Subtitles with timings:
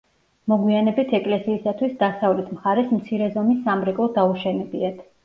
[0.51, 5.05] მოგვიანებით ეკლესიისათვის დასავლეთ მხარეს მცირე ზომის სამრეკლო დაუშენებიათ.